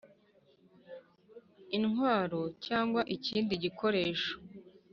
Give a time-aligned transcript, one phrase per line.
[1.77, 4.33] intwaro cyangwa ikindi gikoresho